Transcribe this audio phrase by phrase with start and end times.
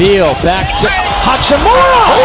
[0.00, 2.16] Beal back to Hachimura.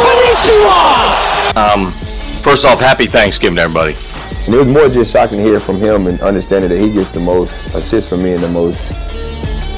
[0.00, 1.54] Konnichiwa.
[1.54, 1.92] Um,
[2.40, 3.94] first off, happy Thanksgiving, everybody.
[4.46, 7.10] And it was more just shocking to hear from him and understanding that he gets
[7.10, 8.86] the most assists from me and the most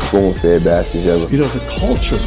[0.07, 1.29] spoon-fed baskets ever.
[1.29, 2.21] You know, the culture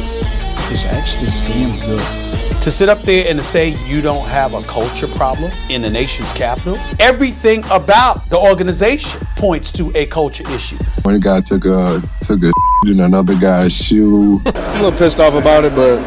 [0.70, 2.60] is actually damn good.
[2.60, 5.88] To sit up there and to say you don't have a culture problem in the
[5.88, 10.76] nation's capital, everything about the organization points to a culture issue.
[11.04, 12.52] When a guy took a took a
[12.86, 14.40] in another guy's shoe.
[14.46, 15.98] I'm a little pissed off about it, but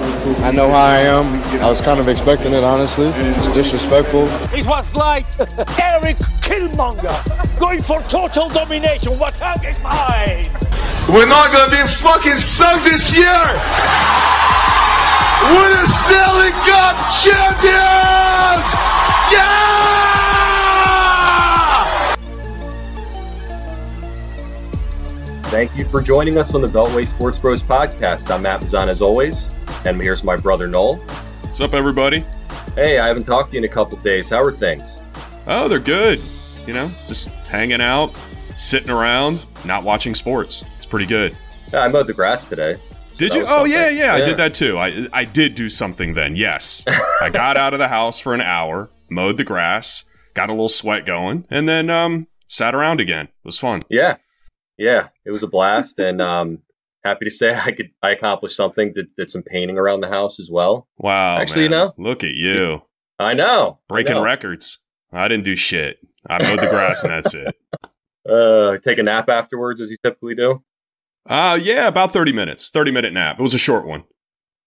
[0.41, 1.41] I know how I am.
[1.61, 3.07] I was kind of expecting it, honestly.
[3.07, 4.27] It's disrespectful.
[4.53, 5.25] It was like
[5.79, 9.19] Erik Killmonger going for total domination.
[9.19, 10.49] What's hug is mine?
[11.07, 13.43] We're not gonna be fucking sunk this year.
[15.53, 18.65] We're the Stanley Cup champions.
[19.31, 19.92] Yeah!
[25.53, 28.33] Thank you for joining us on the Beltway Sports Bros podcast.
[28.33, 29.53] I'm Matt Mazan as always,
[29.85, 30.95] and here's my brother Noel.
[30.95, 32.25] What's up, everybody?
[32.73, 34.31] Hey, I haven't talked to you in a couple days.
[34.31, 34.99] How are things?
[35.45, 36.19] Oh, they're good.
[36.65, 38.15] You know, just hanging out,
[38.55, 40.65] sitting around, not watching sports.
[40.77, 41.37] It's pretty good.
[41.71, 42.77] Yeah, I mowed the grass today.
[43.11, 43.45] So did you?
[43.47, 44.79] Oh yeah, yeah, yeah, I did that too.
[44.79, 46.35] I I did do something then.
[46.35, 46.83] Yes,
[47.21, 50.67] I got out of the house for an hour, mowed the grass, got a little
[50.67, 53.27] sweat going, and then um sat around again.
[53.27, 53.83] It was fun.
[53.87, 54.15] Yeah,
[54.77, 56.59] yeah, it was a blast, and um,
[57.03, 58.91] happy to say I could I accomplished something.
[58.93, 60.87] Did, did some painting around the house as well.
[60.97, 61.71] Wow, actually, man.
[61.71, 62.81] you know, look at you.
[63.19, 64.23] I know, breaking I know.
[64.23, 64.79] records.
[65.11, 65.99] I didn't do shit.
[66.27, 67.55] I mowed the grass, and that's it.
[68.25, 70.63] Uh, take a nap afterwards, as you typically do.
[71.25, 72.69] Uh yeah, about thirty minutes.
[72.69, 73.37] Thirty minute nap.
[73.37, 74.05] It was a short one.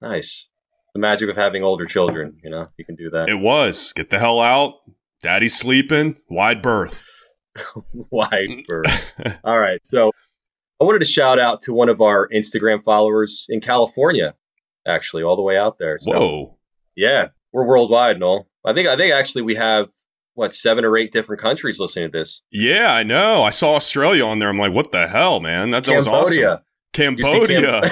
[0.03, 0.49] Nice.
[0.95, 2.39] The magic of having older children.
[2.45, 3.31] You know, you can do that.
[3.31, 3.95] It was.
[3.95, 4.75] Get the hell out.
[5.23, 6.17] Daddy's sleeping.
[6.29, 7.03] Wide berth.
[8.11, 8.67] Wide mm.
[8.67, 9.12] berth.
[9.45, 9.81] All right.
[9.85, 10.12] So
[10.81, 14.35] I wanted to shout out to one of our Instagram followers in California,
[14.87, 15.99] actually, all the way out there.
[15.99, 16.59] So, Whoa.
[16.95, 18.49] Yeah, we're worldwide, Noel.
[18.65, 19.89] I think I think actually we have
[20.34, 22.43] what seven or eight different countries listening to this.
[22.50, 23.43] Yeah, I know.
[23.43, 24.49] I saw Australia on there.
[24.49, 25.71] I'm like, what the hell, man?
[25.71, 26.59] That, that was awesome.
[26.93, 27.91] Cambodia.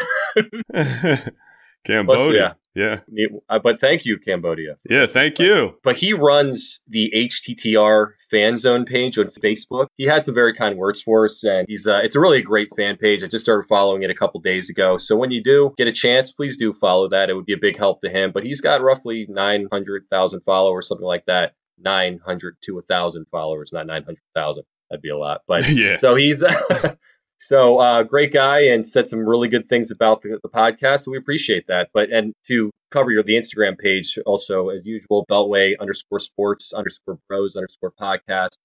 [0.72, 1.32] Cam-
[1.84, 2.56] Cambodia.
[2.74, 3.00] Yeah.
[3.48, 4.76] Uh, but thank you, Cambodia.
[4.88, 5.78] Yeah, thank you.
[5.82, 9.86] But he runs the HTTR fan zone page on Facebook.
[9.96, 12.70] He had some very kind words for us, and he's uh, it's a really great
[12.76, 13.22] fan page.
[13.22, 14.96] I just started following it a couple days ago.
[14.96, 17.30] So when you do get a chance, please do follow that.
[17.30, 18.32] It would be a big help to him.
[18.32, 21.54] But he's got roughly 900,000 followers, something like that.
[21.78, 24.64] 900 to 1,000 followers, not 900,000.
[24.90, 25.42] That'd be a lot.
[25.46, 25.96] But yeah.
[25.96, 26.42] so he's.
[27.38, 31.00] So uh, great guy and said some really good things about the, the, podcast.
[31.00, 31.88] So we appreciate that.
[31.92, 37.18] But and to cover your the Instagram page also as usual, Beltway underscore sports underscore
[37.28, 38.56] bros underscore podcast,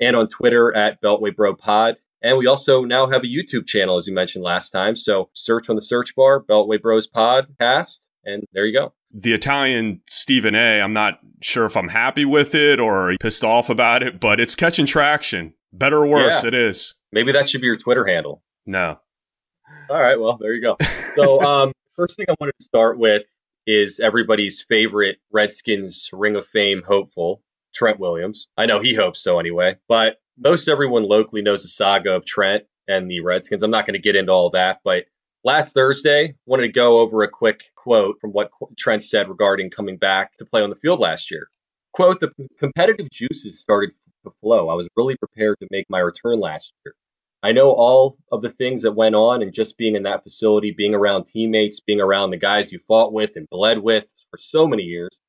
[0.00, 1.96] and on Twitter at Beltway Bro Pod.
[2.22, 4.96] And we also now have a YouTube channel as you mentioned last time.
[4.96, 8.92] So search on the search bar Beltway Bros Podcast, and there you go.
[9.14, 10.82] The Italian Stephen A.
[10.82, 14.54] I'm not sure if I'm happy with it or pissed off about it, but it's
[14.54, 15.54] catching traction.
[15.72, 16.48] Better or worse, Yeah.
[16.48, 16.95] it is.
[17.12, 18.42] Maybe that should be your Twitter handle.
[18.66, 18.98] No.
[19.88, 20.76] All right, well, there you go.
[21.14, 23.24] So, um, first thing I wanted to start with
[23.66, 27.42] is everybody's favorite Redskins Ring of Fame hopeful,
[27.74, 28.48] Trent Williams.
[28.56, 32.64] I know he hopes so anyway, but most everyone locally knows the saga of Trent
[32.86, 33.62] and the Redskins.
[33.62, 35.06] I'm not going to get into all that, but
[35.44, 39.96] last Thursday, wanted to go over a quick quote from what Trent said regarding coming
[39.96, 41.48] back to play on the field last year.
[41.92, 43.92] Quote, the competitive juices started
[44.26, 44.68] to flow.
[44.68, 46.94] I was really prepared to make my return last year.
[47.42, 50.72] I know all of the things that went on and just being in that facility,
[50.72, 54.66] being around teammates, being around the guys you fought with and bled with for so
[54.66, 55.20] many years.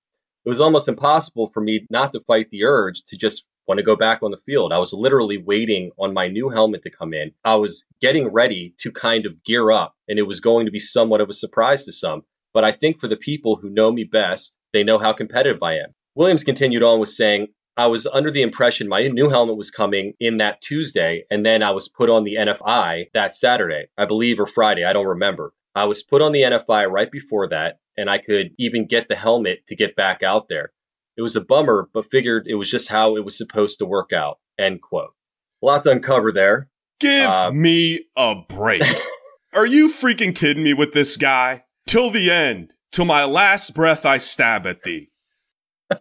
[0.46, 3.84] It was almost impossible for me not to fight the urge to just want to
[3.84, 4.72] go back on the field.
[4.72, 7.34] I was literally waiting on my new helmet to come in.
[7.44, 10.80] I was getting ready to kind of gear up, and it was going to be
[10.80, 12.24] somewhat of a surprise to some.
[12.54, 15.80] But I think for the people who know me best, they know how competitive I
[15.80, 15.94] am.
[16.16, 20.14] Williams continued on with saying, I was under the impression my new helmet was coming
[20.20, 24.40] in that Tuesday, and then I was put on the NFI that Saturday, I believe,
[24.40, 24.84] or Friday.
[24.84, 25.54] I don't remember.
[25.76, 29.16] I was put on the NFI right before that, and I could even get the
[29.16, 30.72] helmet to get back out there.
[31.16, 34.12] It was a bummer, but figured it was just how it was supposed to work
[34.12, 34.40] out.
[34.58, 35.14] End quote.
[35.62, 36.70] A lot to uncover there.
[37.00, 38.82] Give Uh, me a break.
[39.54, 41.64] Are you freaking kidding me with this guy?
[41.88, 45.10] Till the end, till my last breath, I stab at thee.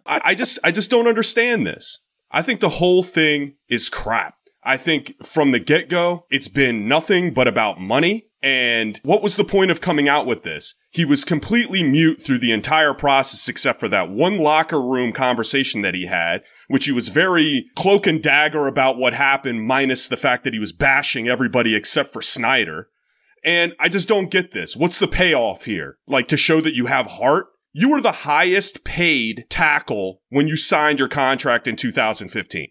[0.05, 2.03] I, I just, I just don't understand this.
[2.31, 4.35] I think the whole thing is crap.
[4.63, 8.27] I think from the get go, it's been nothing but about money.
[8.43, 10.75] And what was the point of coming out with this?
[10.91, 15.81] He was completely mute through the entire process except for that one locker room conversation
[15.81, 20.17] that he had, which he was very cloak and dagger about what happened, minus the
[20.17, 22.89] fact that he was bashing everybody except for Snyder.
[23.43, 24.75] And I just don't get this.
[24.75, 25.97] What's the payoff here?
[26.07, 27.47] Like to show that you have heart?
[27.73, 32.69] You were the highest paid tackle when you signed your contract in 2015.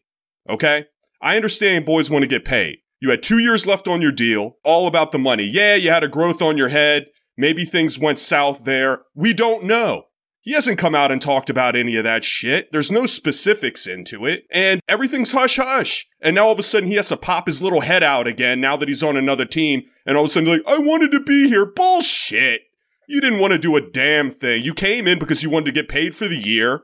[0.48, 0.86] Okay?
[1.20, 2.78] I understand boys want to get paid.
[3.00, 5.44] You had two years left on your deal, all about the money.
[5.44, 7.06] Yeah, you had a growth on your head.
[7.36, 9.02] Maybe things went south there.
[9.14, 10.04] We don't know.
[10.40, 12.70] He hasn't come out and talked about any of that shit.
[12.70, 14.44] There's no specifics into it.
[14.52, 16.06] And everything's hush hush.
[16.20, 18.60] And now all of a sudden he has to pop his little head out again
[18.60, 19.82] now that he's on another team.
[20.06, 21.66] And all of a sudden, like, I wanted to be here.
[21.66, 22.62] Bullshit.
[23.08, 24.64] You didn't want to do a damn thing.
[24.64, 26.82] You came in because you wanted to get paid for the year.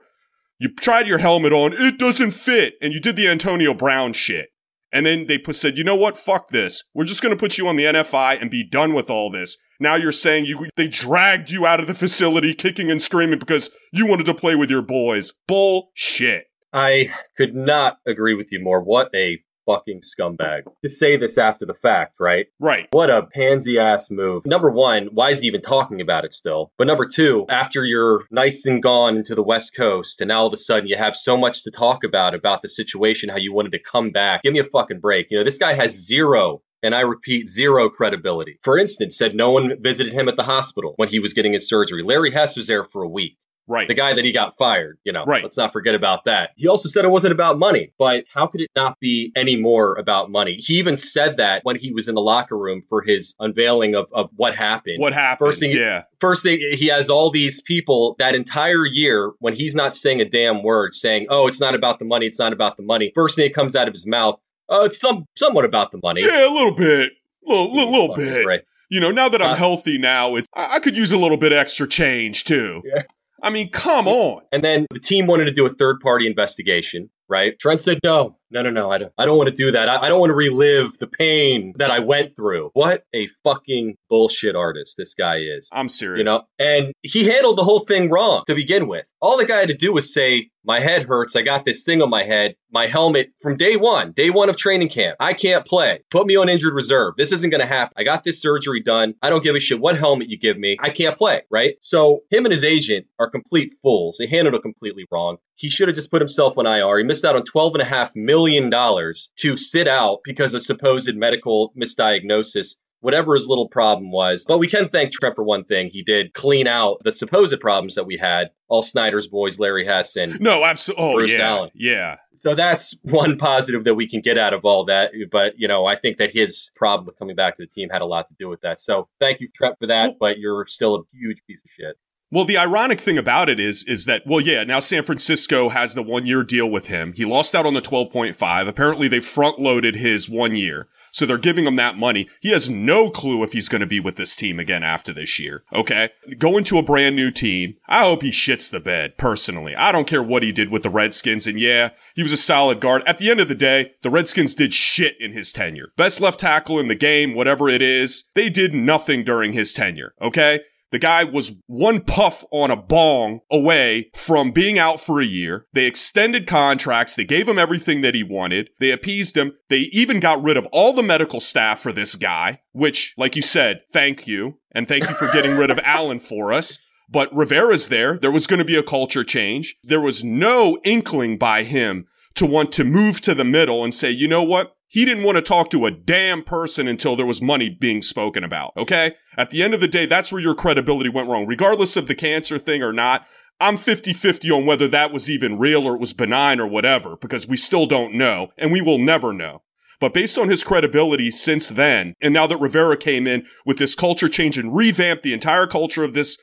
[0.58, 1.72] You tried your helmet on.
[1.72, 2.74] It doesn't fit.
[2.80, 4.50] And you did the Antonio Brown shit.
[4.92, 6.18] And then they put, said, you know what?
[6.18, 6.84] Fuck this.
[6.94, 9.58] We're just going to put you on the NFI and be done with all this.
[9.80, 13.70] Now you're saying you they dragged you out of the facility kicking and screaming because
[13.92, 15.32] you wanted to play with your boys.
[15.48, 16.44] Bullshit.
[16.72, 18.80] I could not agree with you more.
[18.80, 20.62] What a fucking scumbag.
[20.82, 22.46] To say this after the fact, right?
[22.60, 22.88] Right.
[22.90, 24.46] What a pansy ass move.
[24.46, 26.72] Number one, why is he even talking about it still?
[26.78, 30.46] But number two, after you're nice and gone into the West Coast and now all
[30.46, 33.52] of a sudden you have so much to talk about, about the situation, how you
[33.52, 35.30] wanted to come back, give me a fucking break.
[35.30, 38.58] You know, this guy has zero and I repeat, zero credibility.
[38.62, 41.68] For instance, said no one visited him at the hospital when he was getting his
[41.68, 42.02] surgery.
[42.02, 43.36] Larry Hess was there for a week.
[43.68, 43.86] Right.
[43.86, 45.24] The guy that he got fired, you know.
[45.24, 45.42] Right.
[45.42, 46.50] Let's not forget about that.
[46.56, 49.96] He also said it wasn't about money, but how could it not be any more
[49.96, 50.56] about money?
[50.58, 54.08] He even said that when he was in the locker room for his unveiling of,
[54.12, 55.00] of what happened.
[55.00, 55.48] What happened?
[55.48, 56.02] First thing, yeah.
[56.20, 60.24] First thing, he has all these people that entire year when he's not saying a
[60.24, 62.26] damn word, saying, "Oh, it's not about the money.
[62.26, 64.38] It's not about the money." First thing that comes out of his mouth,
[64.68, 67.12] "Oh, it's some somewhat about the money." Yeah, a little bit,
[67.44, 68.46] little little, little bit.
[68.46, 68.62] Right.
[68.90, 71.38] You know, now that I'm Uh, healthy now, it, I, I could use a little
[71.38, 72.82] bit extra change too.
[72.84, 73.02] Yeah.
[73.42, 74.42] I mean, come on.
[74.52, 77.58] And then the team wanted to do a third party investigation, right?
[77.58, 79.88] Trent said, no, no, no, no, I don't, I don't want to do that.
[79.88, 82.70] I, I don't want to relive the pain that I went through.
[82.74, 85.70] What a fucking bullshit artist this guy is.
[85.72, 86.18] I'm serious.
[86.18, 89.06] You know, and he handled the whole thing wrong to begin with.
[89.20, 91.34] All the guy had to do was say, My head hurts.
[91.34, 92.56] I got this thing on my head.
[92.70, 95.16] My helmet from day one, day one of training camp.
[95.20, 96.00] I can't play.
[96.10, 97.14] Put me on injured reserve.
[97.16, 97.94] This isn't going to happen.
[97.96, 99.14] I got this surgery done.
[99.22, 100.76] I don't give a shit what helmet you give me.
[100.80, 101.76] I can't play, right?
[101.80, 104.16] So him and his agent are complete fools.
[104.18, 105.36] They handled it completely wrong.
[105.54, 106.98] He should have just put himself on IR.
[106.98, 113.34] He missed out on $12.5 million to sit out because of supposed medical misdiagnosis whatever
[113.34, 114.46] his little problem was.
[114.48, 115.90] But we can thank Trent for one thing.
[115.90, 118.50] He did clean out the supposed problems that we had.
[118.68, 121.04] All Snyder's boys, Larry Hess and No, absolutely.
[121.04, 121.48] Oh, Bruce yeah.
[121.48, 121.70] Allen.
[121.74, 122.16] Yeah.
[122.36, 125.12] So that's one positive that we can get out of all that.
[125.30, 128.02] But, you know, I think that his problem with coming back to the team had
[128.02, 128.80] a lot to do with that.
[128.80, 130.14] So thank you, Trent, for that.
[130.18, 131.96] But you're still a huge piece of shit.
[132.32, 135.94] Well, the ironic thing about it is, is that, well, yeah, now San Francisco has
[135.94, 137.12] the one year deal with him.
[137.12, 138.66] He lost out on the 12.5.
[138.66, 140.88] Apparently they front loaded his one year.
[141.10, 142.26] So they're giving him that money.
[142.40, 145.38] He has no clue if he's going to be with this team again after this
[145.38, 145.62] year.
[145.74, 146.08] Okay.
[146.38, 147.76] Going to a brand new team.
[147.86, 149.76] I hope he shits the bed, personally.
[149.76, 151.46] I don't care what he did with the Redskins.
[151.46, 153.02] And yeah, he was a solid guard.
[153.06, 155.92] At the end of the day, the Redskins did shit in his tenure.
[155.98, 158.30] Best left tackle in the game, whatever it is.
[158.32, 160.14] They did nothing during his tenure.
[160.18, 160.60] Okay.
[160.92, 165.66] The guy was one puff on a bong away from being out for a year.
[165.72, 167.16] They extended contracts.
[167.16, 168.68] They gave him everything that he wanted.
[168.78, 169.54] They appeased him.
[169.70, 173.42] They even got rid of all the medical staff for this guy, which, like you
[173.42, 174.58] said, thank you.
[174.70, 176.78] And thank you for getting rid of Allen for us.
[177.08, 178.18] But Rivera's there.
[178.18, 179.76] There was going to be a culture change.
[179.82, 184.10] There was no inkling by him to want to move to the middle and say,
[184.10, 184.76] you know what?
[184.92, 188.44] He didn't want to talk to a damn person until there was money being spoken
[188.44, 188.74] about.
[188.76, 189.14] Okay.
[189.38, 191.46] At the end of the day, that's where your credibility went wrong.
[191.46, 193.26] Regardless of the cancer thing or not,
[193.58, 197.16] I'm 50 50 on whether that was even real or it was benign or whatever,
[197.16, 199.62] because we still don't know and we will never know.
[199.98, 203.94] But based on his credibility since then, and now that Rivera came in with this
[203.94, 206.36] culture change and revamped the entire culture of this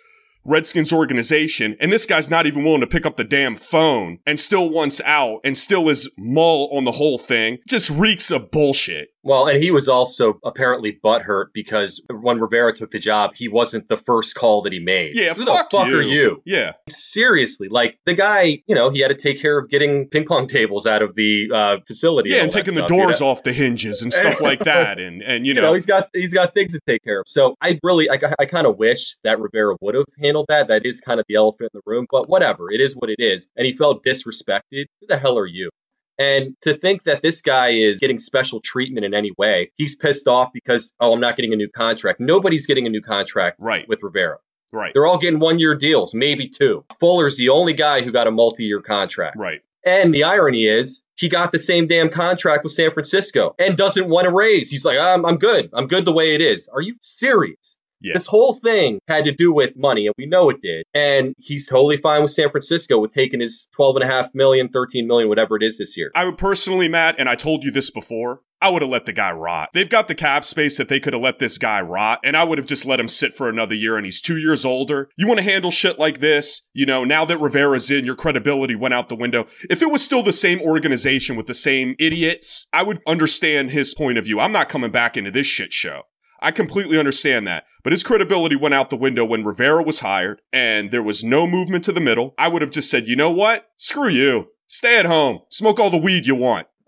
[0.46, 4.40] Redskins organization, and this guy's not even willing to pick up the damn phone and
[4.40, 9.10] still wants out and still is mull on the whole thing, just reeks of bullshit.
[9.22, 13.88] Well, and he was also apparently butthurt because when Rivera took the job, he wasn't
[13.88, 15.16] the first call that he made.
[15.16, 15.98] Yeah, Who fuck the fuck you.
[15.98, 16.42] are you?
[16.46, 16.74] Yeah.
[16.88, 20.48] Seriously, like the guy, you know, he had to take care of getting ping pong
[20.48, 22.30] tables out of the uh, facility.
[22.30, 23.28] Yeah, and that taking the stuff, you doors know?
[23.28, 25.00] off the hinges and stuff like that.
[25.00, 27.26] And, and you you know, know, he's got he's got things to take care of.
[27.28, 30.70] So I really, I, I kind of wish that Rivera would have handled that.
[30.70, 33.20] That is kind of the elephant in the room, but whatever, it is what it
[33.20, 33.50] is.
[33.58, 34.86] And he felt disrespected.
[35.02, 35.72] Who the hell are you?
[36.20, 40.28] And to think that this guy is getting special treatment in any way, he's pissed
[40.28, 42.20] off because oh, I'm not getting a new contract.
[42.20, 43.88] Nobody's getting a new contract right.
[43.88, 44.38] with Rivera.
[44.72, 44.94] Right.
[44.94, 46.86] They're all getting one year deals, maybe two.
[47.00, 49.38] Fuller's the only guy who got a multi year contract.
[49.38, 49.62] Right.
[49.86, 54.08] And the irony is, he got the same damn contract with San Francisco and doesn't
[54.08, 54.70] want to raise.
[54.70, 55.70] He's like, ah, I'm, I'm good.
[55.74, 56.68] I'm good the way it is.
[56.68, 57.79] Are you serious?
[58.02, 58.14] Yeah.
[58.14, 60.86] This whole thing had to do with money, and we know it did.
[60.94, 64.70] And he's totally fine with San Francisco with taking his 12 and a half million,
[64.70, 66.12] 13 million, whatever it is this year.
[66.16, 69.14] I would personally, Matt, and I told you this before, I would have let the
[69.14, 69.70] guy rot.
[69.74, 72.44] They've got the cap space that they could have let this guy rot, and I
[72.44, 75.10] would have just let him sit for another year, and he's two years older.
[75.18, 76.68] You want to handle shit like this?
[76.74, 79.48] You know, now that Rivera's in, your credibility went out the window.
[79.70, 83.94] If it was still the same organization with the same idiots, I would understand his
[83.94, 84.40] point of view.
[84.40, 86.04] I'm not coming back into this shit show.
[86.42, 87.66] I completely understand that.
[87.84, 91.48] But his credibility went out the window when Rivera was hired and there was no
[91.48, 92.34] movement to the middle.
[92.38, 93.70] I would have just said, you know what?
[93.78, 94.50] Screw you.
[94.68, 95.40] Stay at home.
[95.50, 96.68] Smoke all the weed you want.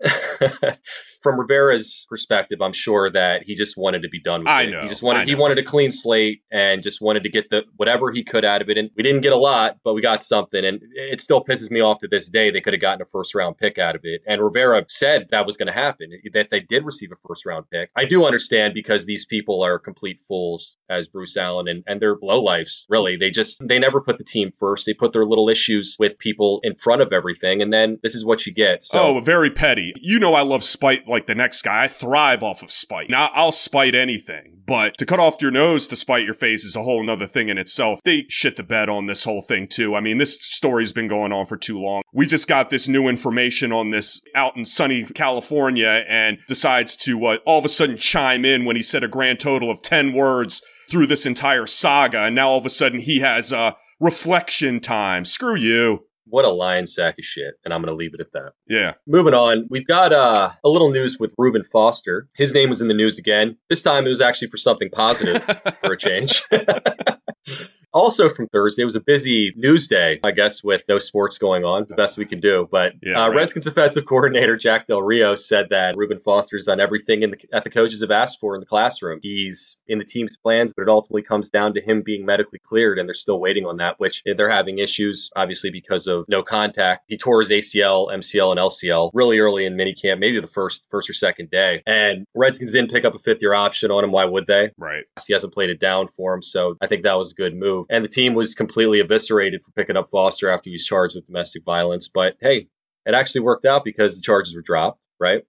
[1.22, 4.70] From Rivera's perspective, I'm sure that he just wanted to be done with I it.
[4.70, 7.62] know, he just wanted he wanted a clean slate and just wanted to get the
[7.76, 8.78] whatever he could out of it.
[8.78, 10.64] And we didn't get a lot, but we got something.
[10.64, 12.50] And it still pisses me off to this day.
[12.50, 14.22] They could have gotten a first round pick out of it.
[14.26, 17.66] And Rivera said that was going to happen, that they did receive a first round
[17.70, 17.90] pick.
[17.96, 22.16] I do understand because these people are complete fools as Bruce Allen and, and they're
[22.16, 23.16] lowlifes, really.
[23.16, 24.86] They just they never put the team first.
[24.86, 28.24] They put their little issues with people in front of everything, and then this is
[28.24, 28.82] what you get.
[28.82, 29.92] So oh, very petty.
[30.00, 31.84] You know I love spite like the next guy.
[31.84, 33.08] I thrive off of spite.
[33.08, 36.74] Now I'll spite anything, but to cut off your nose to spite your face is
[36.74, 38.00] a whole nother thing in itself.
[38.04, 39.94] They shit the bed on this whole thing too.
[39.94, 42.02] I mean, this story's been going on for too long.
[42.12, 47.24] We just got this new information on this out in sunny California and decides to
[47.26, 50.12] uh, all of a sudden chime in when he said a grand total of 10
[50.12, 52.22] words through this entire saga.
[52.22, 55.24] And now all of a sudden he has uh, reflection time.
[55.24, 56.06] Screw you.
[56.26, 57.54] What a lion sack of shit.
[57.64, 58.52] And I'm going to leave it at that.
[58.68, 58.94] Yeah.
[59.06, 62.28] Moving on, we've got uh, a little news with Reuben Foster.
[62.36, 63.56] His name was in the news again.
[63.68, 65.42] This time it was actually for something positive
[65.84, 66.42] for a change.
[67.92, 71.64] also from Thursday, it was a busy news day, I guess, with no sports going
[71.64, 72.68] on, the best we can do.
[72.70, 73.36] But Yeah, uh, right.
[73.36, 77.64] Redskins offensive coordinator Jack Del Rio said that Reuben Foster's done everything in the, that
[77.64, 79.20] the coaches have asked for in the classroom.
[79.22, 82.98] He's in the team's plans, but it ultimately comes down to him being medically cleared,
[82.98, 87.04] and they're still waiting on that, which they're having issues, obviously, because of no contact.
[87.08, 91.10] He tore his ACL, MCL, and LCL really early in minicamp, maybe the first first
[91.10, 91.82] or second day.
[91.86, 94.12] And Redskins didn't pick up a fifth year option on him.
[94.12, 94.70] Why would they?
[94.76, 95.04] Right.
[95.26, 97.81] He hasn't played it down for him, so I think that was a good move.
[97.90, 101.26] And the team was completely eviscerated for picking up Foster after he was charged with
[101.26, 102.08] domestic violence.
[102.08, 102.68] But hey,
[103.06, 105.42] it actually worked out because the charges were dropped, right?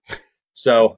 [0.54, 0.96] So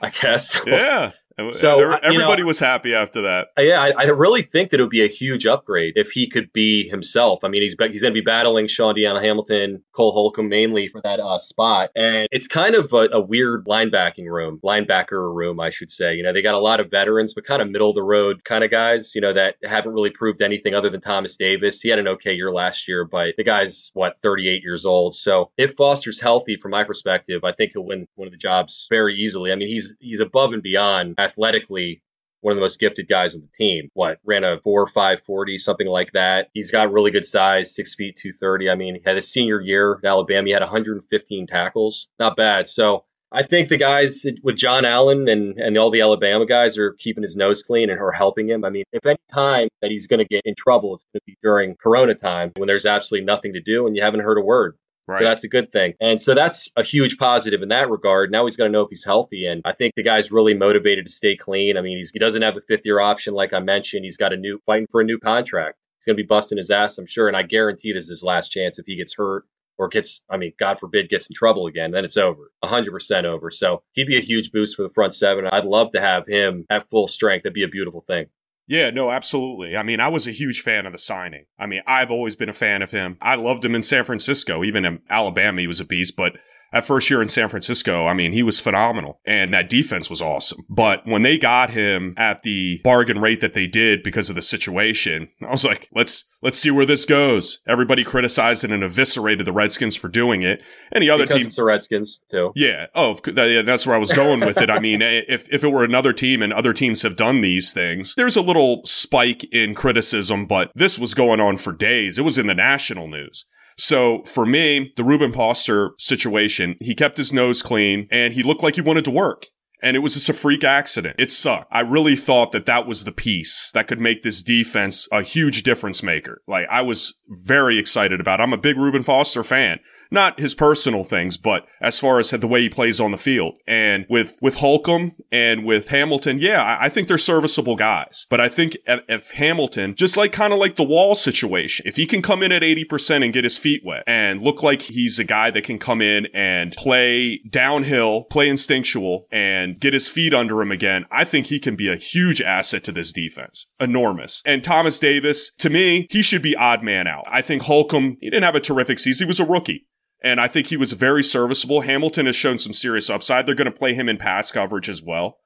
[0.00, 0.60] I guess.
[0.66, 1.12] Yeah.
[1.50, 3.48] So, Every- uh, you know- everybody was happy after that.
[3.58, 6.28] Uh, Yeah, I, I really think that it would be a huge upgrade if he
[6.28, 7.40] could be himself.
[7.44, 11.02] I mean, he's he's going to be battling Shaun Dion Hamilton, Cole Holcomb mainly for
[11.02, 15.70] that uh, spot, and it's kind of a, a weird linebacking room, linebacker room, I
[15.70, 16.14] should say.
[16.14, 18.42] You know, they got a lot of veterans, but kind of middle of the road
[18.44, 19.14] kind of guys.
[19.14, 21.80] You know, that haven't really proved anything other than Thomas Davis.
[21.82, 25.14] He had an okay year last year, but the guy's what 38 years old.
[25.14, 28.86] So if Foster's healthy, from my perspective, I think he'll win one of the jobs
[28.88, 29.52] very easily.
[29.52, 32.02] I mean, he's he's above and beyond athletically
[32.40, 33.90] one of the most gifted guys on the team.
[33.92, 36.48] What ran a four five forty something like that.
[36.54, 38.70] He's got really good size, six feet two thirty.
[38.70, 40.46] I mean, he had his senior year at Alabama.
[40.46, 42.66] He had 115 tackles, not bad.
[42.66, 43.04] So.
[43.32, 47.22] I think the guys with John Allen and, and all the Alabama guys are keeping
[47.24, 48.64] his nose clean and are helping him.
[48.64, 51.24] I mean, if any time that he's going to get in trouble, it's going to
[51.26, 54.42] be during Corona time when there's absolutely nothing to do and you haven't heard a
[54.42, 54.78] word.
[55.08, 55.18] Right.
[55.18, 55.94] So that's a good thing.
[56.00, 58.32] And so that's a huge positive in that regard.
[58.32, 59.46] Now he's going to know if he's healthy.
[59.46, 61.76] And I think the guy's really motivated to stay clean.
[61.76, 64.04] I mean, he's, he doesn't have a fifth year option, like I mentioned.
[64.04, 65.78] He's got a new fighting for a new contract.
[65.98, 67.28] He's going to be busting his ass, I'm sure.
[67.28, 69.44] And I guarantee this is his last chance if he gets hurt
[69.78, 73.50] or gets, I mean, God forbid, gets in trouble again, then it's over, 100% over.
[73.50, 75.46] So he'd be a huge boost for the front seven.
[75.50, 77.42] I'd love to have him at full strength.
[77.44, 78.26] That'd be a beautiful thing.
[78.68, 79.76] Yeah, no, absolutely.
[79.76, 81.46] I mean, I was a huge fan of the signing.
[81.58, 83.16] I mean, I've always been a fan of him.
[83.22, 84.64] I loved him in San Francisco.
[84.64, 86.16] Even in Alabama, he was a beast.
[86.16, 86.36] But
[86.72, 89.20] that first year in San Francisco, I mean, he was phenomenal.
[89.24, 90.64] And that defense was awesome.
[90.68, 94.42] But when they got him at the bargain rate that they did because of the
[94.42, 97.60] situation, I was like, let's let's see where this goes.
[97.66, 100.60] Everybody criticized it and eviscerated the Redskins for doing it.
[100.92, 102.52] Any other because team it's the Redskins, too.
[102.54, 102.86] yeah.
[102.94, 104.68] Oh, that- yeah, that's where I was going with it.
[104.70, 108.14] I mean, if, if it were another team and other teams have done these things,
[108.16, 112.18] there's a little spike in criticism, but this was going on for days.
[112.18, 113.46] It was in the national news.
[113.76, 118.62] So for me, the Reuben Foster situation, he kept his nose clean and he looked
[118.62, 119.46] like he wanted to work.
[119.82, 121.16] And it was just a freak accident.
[121.18, 121.68] It sucked.
[121.70, 125.62] I really thought that that was the piece that could make this defense a huge
[125.62, 126.40] difference maker.
[126.48, 128.40] Like I was very excited about.
[128.40, 128.42] it.
[128.42, 129.78] I'm a big Reuben Foster fan.
[130.10, 133.58] Not his personal things, but as far as the way he plays on the field.
[133.66, 138.26] And with, with Holcomb and with Hamilton, yeah, I, I think they're serviceable guys.
[138.28, 141.96] But I think if, if Hamilton, just like kind of like the wall situation, if
[141.96, 145.18] he can come in at 80% and get his feet wet and look like he's
[145.18, 150.34] a guy that can come in and play downhill, play instinctual and get his feet
[150.34, 153.66] under him again, I think he can be a huge asset to this defense.
[153.80, 154.42] Enormous.
[154.44, 157.24] And Thomas Davis, to me, he should be odd man out.
[157.26, 159.26] I think Holcomb, he didn't have a terrific season.
[159.26, 159.86] He was a rookie.
[160.22, 161.82] And I think he was very serviceable.
[161.82, 163.46] Hamilton has shown some serious upside.
[163.46, 165.38] They're going to play him in pass coverage as well.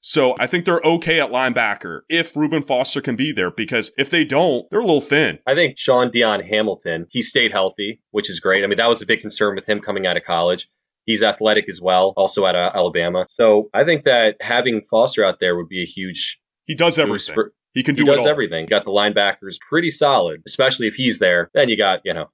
[0.00, 4.10] So I think they're okay at linebacker if Reuben Foster can be there because if
[4.10, 5.38] they don't, they're a little thin.
[5.46, 8.62] I think Shaun Dion Hamilton, he stayed healthy, which is great.
[8.62, 10.68] I mean, that was a big concern with him coming out of college.
[11.06, 13.26] He's athletic as well, also out of Alabama.
[13.28, 16.40] So I think that having Foster out there would be a huge.
[16.66, 17.34] He does everything.
[17.34, 18.28] For, he can do he does all.
[18.28, 18.66] everything.
[18.66, 21.50] Got the linebackers pretty solid, especially if he's there.
[21.54, 22.30] Then you got you know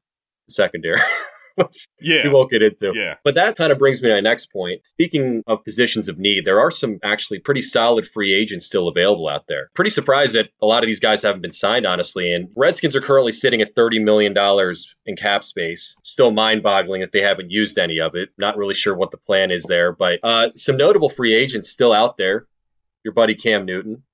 [0.49, 1.01] secondary.
[1.55, 2.23] which yeah.
[2.25, 2.93] we won't get into.
[2.95, 3.17] Yeah.
[3.25, 4.87] But that kind of brings me to my next point.
[4.87, 9.29] Speaking of positions of need, there are some actually pretty solid free agents still available
[9.29, 9.71] out there.
[9.75, 12.33] Pretty surprised that a lot of these guys haven't been signed, honestly.
[12.33, 14.35] And Redskins are currently sitting at $30 million
[15.07, 15.97] in cap space.
[16.03, 18.31] Still mind boggling that they haven't used any of it.
[18.39, 21.93] Not really sure what the plan is there, but uh, some notable free agents still
[21.93, 22.47] out there.
[23.05, 24.05] Your buddy Cam Newton,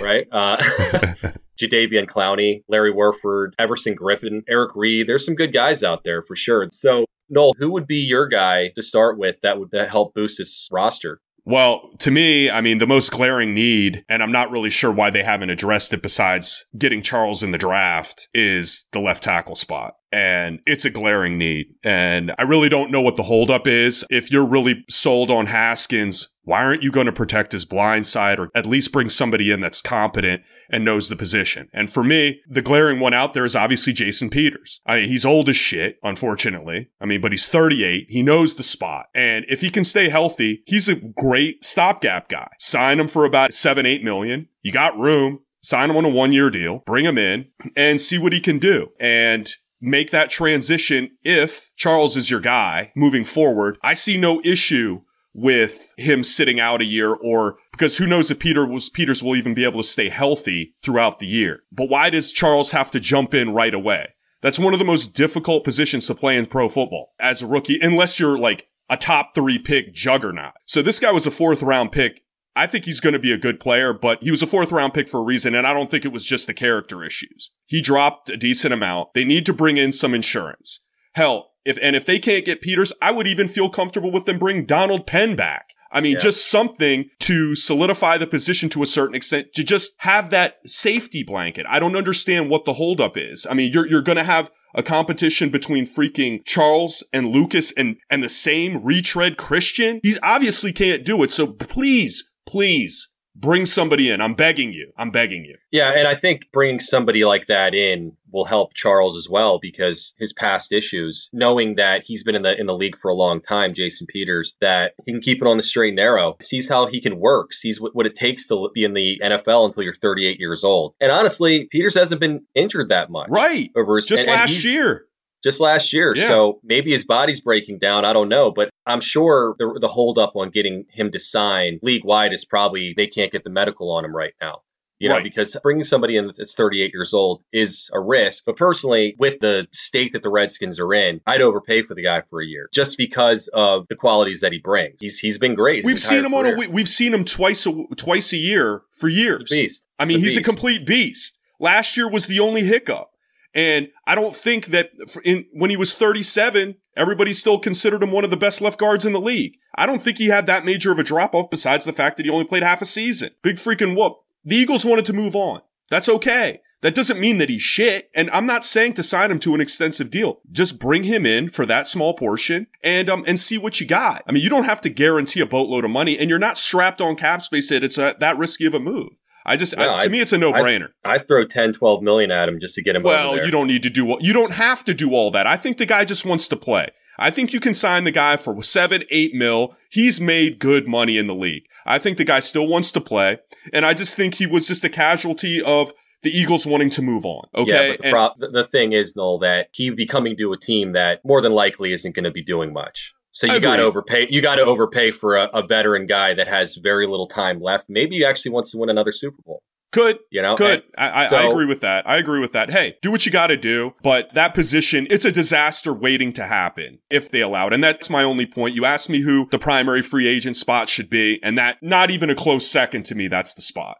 [0.00, 0.28] right?
[0.30, 0.62] Uh,
[1.60, 5.06] Jadeveon Clowney, Larry Warford, Everson Griffen, Eric Reid.
[5.06, 6.68] There's some good guys out there for sure.
[6.72, 10.38] So, Noel, who would be your guy to start with that would that help boost
[10.38, 11.20] this roster?
[11.44, 15.10] Well, to me, I mean, the most glaring need, and I'm not really sure why
[15.10, 19.96] they haven't addressed it besides getting Charles in the draft, is the left tackle spot.
[20.12, 21.74] And it's a glaring need.
[21.82, 24.04] And I really don't know what the holdup is.
[24.10, 28.38] If you're really sold on Haskins, why aren't you going to protect his blind side
[28.38, 31.68] or at least bring somebody in that's competent and knows the position?
[31.72, 34.80] And for me, the glaring one out there is obviously Jason Peters.
[34.84, 36.88] I mean, he's old as shit, unfortunately.
[37.00, 38.06] I mean, but he's 38.
[38.08, 39.06] He knows the spot.
[39.14, 42.48] And if he can stay healthy, he's a great stopgap guy.
[42.58, 44.48] Sign him for about seven, eight million.
[44.62, 45.40] You got room.
[45.64, 48.58] Sign him on a one year deal, bring him in and see what he can
[48.58, 48.88] do.
[48.98, 49.48] And
[49.82, 53.76] make that transition if Charles is your guy moving forward.
[53.82, 55.02] I see no issue
[55.34, 59.34] with him sitting out a year or because who knows if Peter was Peters will
[59.34, 61.60] even be able to stay healthy throughout the year.
[61.72, 64.14] But why does Charles have to jump in right away?
[64.40, 67.78] That's one of the most difficult positions to play in pro football as a rookie,
[67.80, 70.52] unless you're like a top three pick juggernaut.
[70.66, 72.22] So this guy was a fourth round pick.
[72.54, 74.94] I think he's going to be a good player, but he was a fourth round
[74.94, 75.54] pick for a reason.
[75.54, 77.50] And I don't think it was just the character issues.
[77.64, 79.14] He dropped a decent amount.
[79.14, 80.84] They need to bring in some insurance.
[81.14, 84.38] Hell, if and if they can't get Peters, I would even feel comfortable with them
[84.38, 85.66] bring Donald Penn back.
[85.92, 86.18] I mean, yeah.
[86.18, 91.22] just something to solidify the position to a certain extent, to just have that safety
[91.22, 91.66] blanket.
[91.68, 93.46] I don't understand what the holdup is.
[93.48, 98.22] I mean, you're you're gonna have a competition between freaking Charles and Lucas and and
[98.22, 100.00] the same retread Christian.
[100.02, 101.30] He obviously can't do it.
[101.30, 104.20] So please, please bring somebody in.
[104.20, 104.92] I'm begging you.
[104.96, 105.56] I'm begging you.
[105.70, 110.14] Yeah, and I think bringing somebody like that in will help Charles as well because
[110.18, 113.40] his past issues, knowing that he's been in the in the league for a long
[113.40, 116.86] time, Jason Peters, that he can keep it on the straight and narrow, sees how
[116.86, 119.94] he can work, sees what, what it takes to be in the NFL until you're
[119.94, 120.94] 38 years old.
[121.00, 123.70] And honestly, Peters hasn't been injured that much, right?
[123.76, 125.06] Over his, just and, last and year
[125.42, 126.14] just last year.
[126.16, 126.28] Yeah.
[126.28, 128.04] So maybe his body's breaking down.
[128.04, 131.78] I don't know, but I'm sure the, the hold up on getting him to sign
[131.82, 134.62] league wide is probably they can't get the medical on him right now.
[134.98, 135.24] You know, right.
[135.24, 138.44] because bringing somebody in that's 38 years old is a risk.
[138.46, 142.20] But personally, with the state that the Redskins are in, I'd overpay for the guy
[142.20, 145.00] for a year just because of the qualities that he brings.
[145.00, 145.84] He's he's been great.
[145.84, 146.54] We've seen him career.
[146.56, 149.50] on a we've seen him twice a twice a year for years.
[149.50, 149.88] beast.
[149.98, 150.48] I mean, he's beast.
[150.48, 151.40] a complete beast.
[151.58, 153.11] Last year was the only hiccup.
[153.54, 154.90] And I don't think that
[155.24, 159.04] in, when he was 37, everybody still considered him one of the best left guards
[159.04, 159.56] in the league.
[159.74, 162.26] I don't think he had that major of a drop off besides the fact that
[162.26, 163.30] he only played half a season.
[163.42, 164.18] Big freaking whoop.
[164.44, 165.60] The Eagles wanted to move on.
[165.90, 166.60] That's okay.
[166.82, 168.10] That doesn't mean that he's shit.
[168.14, 170.40] And I'm not saying to sign him to an extensive deal.
[170.50, 174.24] Just bring him in for that small portion and, um, and see what you got.
[174.26, 177.00] I mean, you don't have to guarantee a boatload of money and you're not strapped
[177.00, 179.10] on cap space that it's a, that risky of a move.
[179.44, 180.90] I just no, I, to I, me it's a no brainer.
[181.04, 183.02] I, I, throw 10, 12 million at him just to get him.
[183.02, 185.46] Well, you don't need to do you don't have to do all that.
[185.46, 186.90] I think the guy just wants to play.
[187.18, 189.76] I think you can sign the guy for seven, eight mil.
[189.90, 191.64] He's made good money in the league.
[191.84, 193.38] I think the guy still wants to play,
[193.72, 197.24] and I just think he was just a casualty of the Eagles wanting to move
[197.26, 197.48] on.
[197.54, 197.72] Okay.
[197.72, 200.92] Yeah, but the, pro- the thing is, Noel, that he be coming to a team
[200.92, 203.12] that more than likely isn't going to be doing much.
[203.32, 204.26] So you got to overpay.
[204.30, 207.88] You got to overpay for a, a, veteran guy that has very little time left.
[207.88, 209.62] Maybe he actually wants to win another Super Bowl.
[209.90, 212.08] Could You know, could I, I, so- I agree with that.
[212.08, 212.70] I agree with that.
[212.70, 216.44] Hey, do what you got to do, but that position, it's a disaster waiting to
[216.44, 217.74] happen if they allow it.
[217.74, 218.74] And that's my only point.
[218.74, 222.30] You asked me who the primary free agent spot should be, and that not even
[222.30, 223.28] a close second to me.
[223.28, 223.98] That's the spot.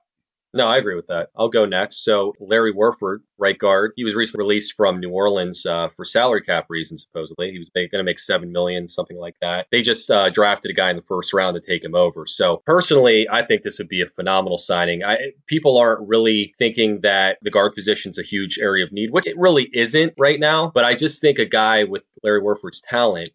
[0.54, 1.30] No, I agree with that.
[1.34, 2.04] I'll go next.
[2.04, 6.42] So Larry Warford, right guard, he was recently released from New Orleans uh, for salary
[6.42, 7.02] cap reasons.
[7.02, 9.66] Supposedly, he was going to make seven million, something like that.
[9.72, 12.26] They just uh, drafted a guy in the first round to take him over.
[12.26, 15.02] So personally, I think this would be a phenomenal signing.
[15.02, 19.10] I, people aren't really thinking that the guard position is a huge area of need,
[19.10, 20.70] which it really isn't right now.
[20.70, 23.30] But I just think a guy with Larry Warford's talent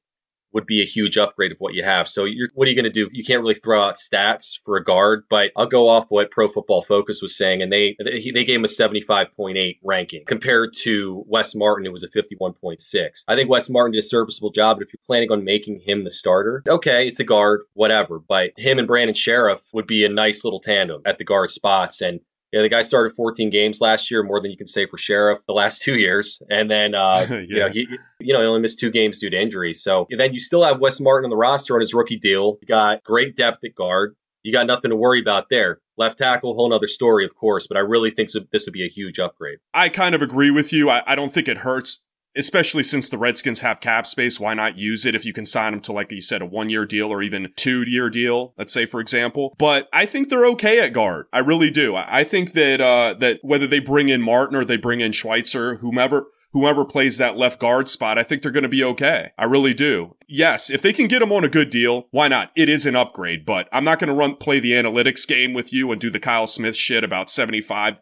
[0.53, 2.07] would be a huge upgrade of what you have.
[2.07, 3.09] So what are you going to do?
[3.11, 6.47] You can't really throw out stats for a guard, but I'll go off what Pro
[6.47, 11.23] Football Focus was saying, and they they they gave him a 75.8 ranking compared to
[11.27, 13.23] Wes Martin, who was a 51.6.
[13.27, 16.03] I think Wes Martin did a serviceable job, but if you're planning on making him
[16.03, 18.19] the starter, okay, it's a guard, whatever.
[18.19, 22.01] But him and Brandon Scherff would be a nice little tandem at the guard spots,
[22.01, 24.97] and yeah, the guy started 14 games last year, more than you can say for
[24.97, 26.41] Scherff the last two years.
[26.49, 27.87] And then, uh, you know, he,
[28.19, 29.73] you know, he only missed two games due to injury.
[29.73, 32.57] So then you still have Wes Martin on the roster on his rookie deal.
[32.61, 34.15] You got great depth at guard.
[34.43, 35.79] You got nothing to worry about there.
[35.97, 37.67] Left tackle, whole nother story, of course.
[37.67, 39.57] But I really think so, this would be a huge upgrade.
[39.73, 40.89] I kind of agree with you.
[40.89, 42.05] I, I don't think it hurts,
[42.37, 44.39] especially since the Redskins have cap space.
[44.39, 46.69] Why not use it if you can sign them to, like you said, a one
[46.69, 49.55] year deal or even two year deal, let's say, for example.
[49.57, 51.25] But I think they're okay at guard.
[51.33, 51.95] I really do.
[51.95, 55.75] I, think that, uh, that whether they bring in Martin or they bring in Schweitzer,
[55.77, 59.31] whomever, whoever plays that left guard spot, I think they're going to be okay.
[59.37, 60.15] I really do.
[60.27, 62.51] Yes, if they can get him on a good deal, why not?
[62.55, 65.73] It is an upgrade, but I'm not going to run, play the analytics game with
[65.73, 67.97] you and do the Kyle Smith shit about 75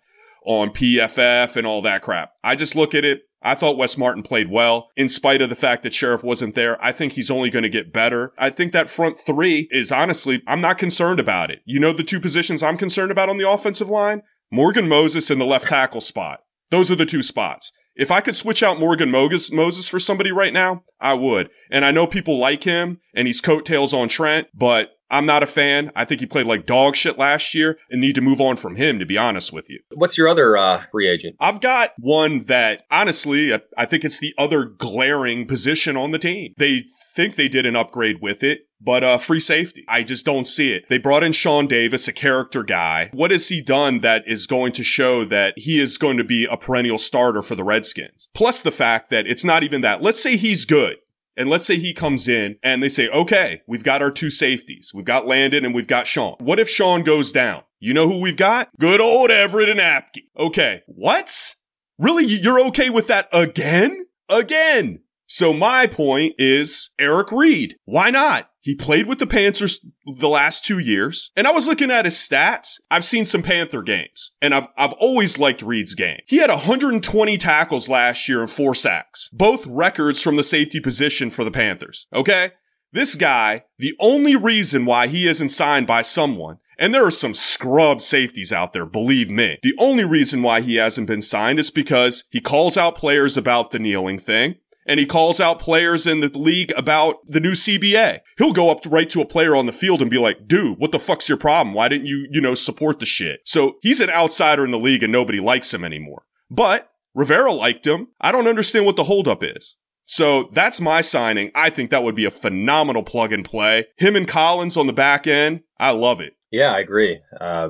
[0.45, 2.33] on PFF and all that crap.
[2.43, 3.23] I just look at it.
[3.45, 6.83] I thought Wes Martin played well in spite of the fact that Scherff wasn't there.
[6.83, 8.33] I think he's only going to get better.
[8.39, 11.59] I think that front three is honestly, I'm not concerned about it.
[11.63, 14.23] You know, the two positions I'm concerned about on the offensive line?
[14.51, 16.41] Morgan Moses in the left tackle spot.
[16.71, 17.71] Those are the two spots.
[17.95, 21.49] If I could switch out Morgan Moses, Moses for somebody right now, I would.
[21.71, 25.47] And I know people like him and he's coattails on Trent, but I'm not a
[25.47, 25.91] fan.
[25.95, 28.75] I think he played like dog shit last year and need to move on from
[28.75, 29.79] him, to be honest with you.
[29.93, 31.35] What's your other uh, free agent?
[31.39, 36.17] I've got one that honestly, I- I think it's the other glaring position on the
[36.19, 36.53] team.
[36.57, 39.85] They think they did an upgrade with it, but uh, free safety.
[39.87, 40.85] I just don't see it.
[40.89, 43.09] They brought in Sean Davis, a character guy.
[43.13, 46.45] What has he done that is going to show that he is going to be
[46.45, 48.29] a perennial starter for the Redskins?
[48.33, 50.01] Plus the fact that it's not even that.
[50.01, 50.97] Let's say he's good.
[51.37, 54.91] And let's say he comes in and they say, okay, we've got our two safeties.
[54.93, 56.35] We've got Landon and we've got Sean.
[56.39, 57.63] What if Sean goes down?
[57.79, 58.69] You know who we've got?
[58.79, 60.23] Good old Everett and Apke.
[60.37, 60.83] Okay.
[60.87, 61.55] What?
[61.99, 62.25] Really?
[62.25, 64.05] You're okay with that again?
[64.29, 65.01] Again.
[65.27, 67.77] So my point is Eric Reid.
[67.85, 68.49] Why not?
[68.65, 72.15] He played with the Panthers the last two years, and I was looking at his
[72.15, 72.79] stats.
[72.89, 76.19] I've seen some Panther games, and I've, I've always liked Reid's game.
[76.25, 81.29] He had 120 tackles last year and four sacks, both records from the safety position
[81.29, 82.07] for the Panthers.
[82.11, 82.53] Okay?
[82.91, 87.33] This guy, the only reason why he isn't signed by someone, and there are some
[87.33, 89.59] scrub safeties out there, believe me.
[89.61, 93.71] The only reason why he hasn't been signed is because he calls out players about
[93.71, 98.19] the kneeling thing and he calls out players in the league about the new CBA.
[98.37, 100.77] He'll go up to, right to a player on the field and be like, dude,
[100.77, 101.73] what the fuck's your problem?
[101.73, 103.41] Why didn't you, you know, support the shit?
[103.45, 106.23] So he's an outsider in the league and nobody likes him anymore.
[106.49, 108.09] But Rivera liked him.
[108.21, 109.77] I don't understand what the holdup is.
[110.03, 111.51] So that's my signing.
[111.55, 113.87] I think that would be a phenomenal plug and play.
[113.97, 115.61] Him and Collins on the back end.
[115.79, 116.33] I love it.
[116.51, 117.19] Yeah, I agree.
[117.41, 117.69] Uh,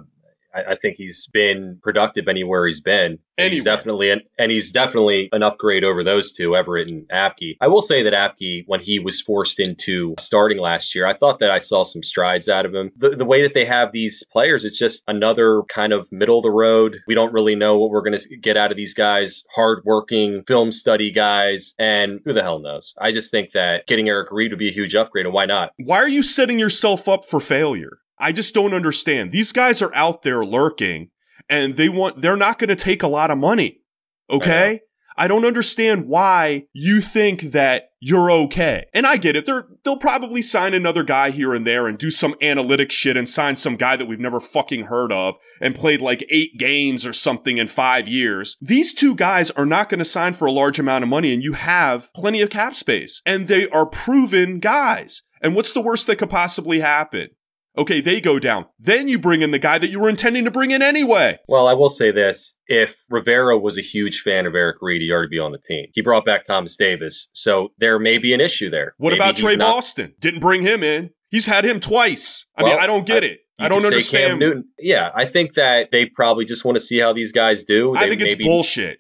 [0.56, 3.20] I, I think he's been productive anywhere he's been.
[3.38, 7.58] And He's definitely an, and he's definitely an upgrade over those two, Everett and Apke.
[7.60, 11.40] I will say that Apke, when he was forced into starting last year, I thought
[11.40, 12.92] that I saw some strides out of him.
[12.96, 16.44] The, the way that they have these players, it's just another kind of middle of
[16.44, 17.00] the road.
[17.08, 19.44] We don't really know what we're going to get out of these guys.
[19.54, 22.94] Hardworking film study guys, and who the hell knows?
[22.98, 25.74] I just think that getting Eric Reid would be a huge upgrade, and why not?
[25.78, 28.00] Why are you setting yourself up for failure?
[28.20, 29.32] I just don't understand.
[29.32, 31.10] These guys are out there lurking
[31.50, 33.82] and they want, they're not going to take a lot of money.
[34.30, 34.82] Okay.
[35.18, 38.86] I don't understand why you think that you're okay.
[38.94, 39.46] And I get it.
[39.46, 43.28] They're, they'll probably sign another guy here and there and do some analytic shit and
[43.28, 47.14] sign some guy that we've never fucking heard of and played like eight games or
[47.14, 48.58] something in five years.
[48.62, 51.42] These two guys are not going to sign for a large amount of money and
[51.42, 55.22] you have plenty of cap space and they are proven guys.
[55.42, 57.30] And what's the worst that could possibly happen?
[57.78, 58.66] Okay, they go down.
[58.80, 61.40] Then you bring in the guy that you were intending to bring in anyway.
[61.48, 62.56] Well, I will say this.
[62.68, 65.88] If Rivera was a huge fan of Eric Reid, he to be on the team.
[65.94, 67.30] He brought back Thomas Davis.
[67.34, 68.94] So there may be an issue there.
[68.98, 70.16] What Maybe about Tre not- Boston?
[70.20, 71.12] Didn't bring him in.
[71.30, 72.48] He's had him twice.
[72.56, 73.40] I mean, I don't get I- it.
[73.58, 74.32] I don't understand.
[74.32, 74.66] Cam Newton.
[74.78, 77.96] Yeah, I think that they probably just want to see how these guys do.
[77.96, 79.00] I They think it's bullshit.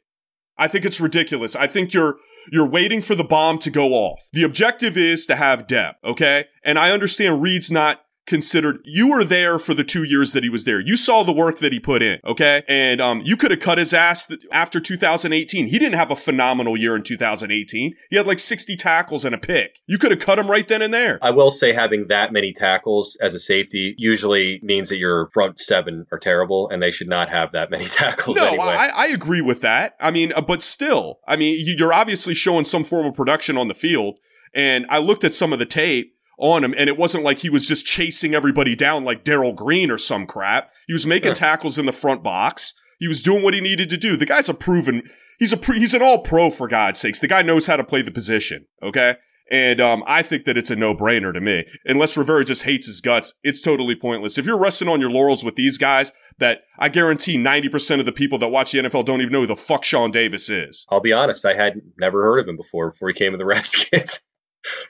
[0.57, 1.57] I think it's ridiculous.
[1.57, 2.15] I think you're
[2.53, 4.21] you're waiting for the bomb to go off.
[4.31, 6.45] The objective is to have depth, okay?
[6.63, 10.49] And I understand Reid's not considered you were there for the two years that he
[10.49, 10.79] was there.
[10.79, 12.63] You saw the work that he put in, okay?
[12.67, 15.67] And um you could have cut his ass after 2018.
[15.67, 17.93] He didn't have a phenomenal year in 2018.
[18.09, 19.79] He had like 60 tackles and a pick.
[19.87, 21.19] You could have cut him right then and there.
[21.21, 25.59] I will say having that many tackles as a safety usually means that your front
[25.59, 28.63] seven are terrible, and they should not have that many tackles No, anyway.
[28.65, 29.95] I, I agree with that.
[29.99, 33.57] I mean, uh, but still, I mean, you- you're obviously showing some form of production
[33.57, 34.19] on the field.
[34.53, 37.49] And I looked at some of the tape on him, and it wasn't like he
[37.49, 40.71] was just chasing everybody down like Darrell Green or some crap.
[40.87, 42.73] He was making tackles in the front box.
[42.99, 44.17] He was doing what he needed to do.
[44.17, 45.03] The guy's a proven.
[45.39, 47.19] He's a pre, he's an all pro for God's sakes.
[47.19, 48.65] The guy knows how to play the position.
[48.81, 49.15] Okay.
[49.51, 51.65] And um, I think that it's a no brainer to me.
[51.85, 54.37] Unless Rivera just hates his guts, it's totally pointless.
[54.37, 58.11] If you're resting on your laurels with these guys, that I guarantee 90% of the
[58.11, 60.87] people that watch the NFL don't even know who the fuck Sean Davis is.
[60.89, 63.45] I'll be honest, I had never heard of him before before he came to the
[63.45, 64.23] Redskins.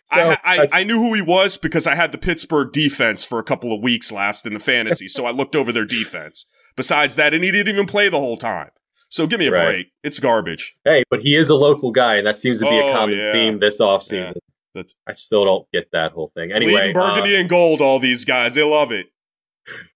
[0.06, 3.40] So, I, I, I knew who he was because I had the Pittsburgh defense for
[3.40, 6.46] a couple of weeks last in the fantasy, so I looked over their defense.
[6.78, 8.70] Besides that, and he didn't even play the whole time.
[9.10, 9.66] So give me a Right.
[9.66, 9.88] break.
[10.04, 10.76] It's garbage.
[10.84, 13.18] hey, but he is a local guy, and that seems to be Oh, a common
[13.18, 13.32] yeah.
[13.32, 14.34] theme this offseason.
[14.34, 14.42] Yeah,
[14.74, 16.52] that's- I still don't get that whole thing.
[16.52, 18.56] Anyway, Bleeding burgundy uh, and gold, all these guys.
[18.56, 19.08] They love it.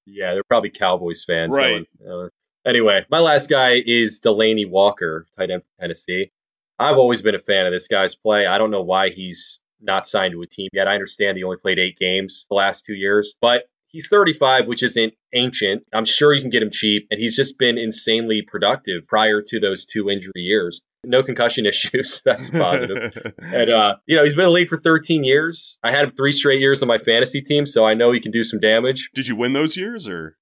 [0.06, 1.56] yeah, they're probably Cowboys fans.
[1.58, 1.86] Right.
[2.06, 2.30] so, uh,
[2.66, 6.32] anyway, my last guy is Delanie Walker, tight end for Tennessee.
[6.78, 8.48] I've always been a fan of this guy's play.
[8.48, 10.88] I don't know why he's not signed to a team yet.
[10.88, 14.84] I understand he only played eight games the last two years, but he's 35, which
[14.84, 15.84] isn't ancient.
[15.94, 19.60] I'm sure you can get him cheap, and he's just been insanely productive prior to
[19.60, 20.82] those two injury years.
[21.04, 22.22] No concussion issues.
[22.26, 23.14] That's positive.
[23.42, 25.80] And uh, you know, he's been in the league for 13 years.
[25.84, 28.32] I had him three straight years on my fantasy team, so I know he can
[28.32, 29.10] do some damage.
[29.16, 30.38] Did you win those years, or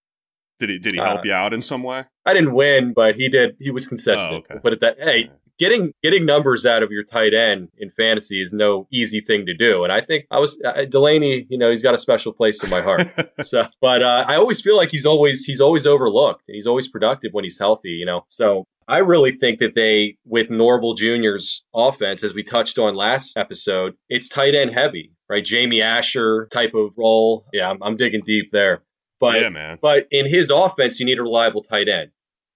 [0.60, 2.04] did he did he Uh, help you out in some way?
[2.26, 3.56] I didn't win, but he did.
[3.60, 4.34] He was consistent.
[4.34, 4.60] Oh, okay.
[4.62, 8.54] But at that, hey, getting getting numbers out of your tight end in fantasy is
[8.54, 9.84] no easy thing to do.
[9.84, 11.46] And I think I was uh, Delanie.
[11.50, 13.08] You know, he's got a special place in my heart.
[13.42, 16.88] so, but uh, I always feel like he's always he's always overlooked, and he's always
[16.88, 17.92] productive when he's healthy.
[17.92, 18.66] You know, so.
[18.90, 23.96] I really think that they, with Norval Jr.'s offense, as we touched on last episode,
[24.08, 25.44] it's tight end heavy, right?
[25.44, 27.46] Jamie Asher type of role.
[27.52, 28.84] Yeah, I'm, I'm digging deep there.
[29.20, 29.78] But yeah, man.
[29.82, 32.12] but in his offense, you need a reliable tight end.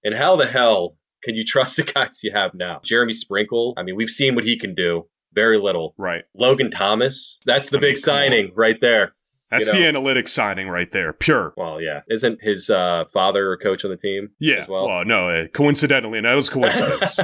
[0.06, 2.82] And how the hell can you trust the guys you have now?
[2.84, 5.08] Jeremy Sprinkle, I mean, we've seen what he can do.
[5.34, 5.94] Very little.
[5.98, 6.24] Right.
[6.36, 8.02] Logan Thomas, that's the I mean, big on.
[8.02, 9.14] signing right there.
[9.50, 11.12] That's you the analytics signing right there.
[11.12, 11.54] Pure.
[11.58, 12.02] Well, yeah.
[12.10, 14.56] Isn't his uh, father a coach on the team Yeah.
[14.60, 14.88] as well?
[14.88, 17.20] Well, no, uh, coincidentally, that was coincidence.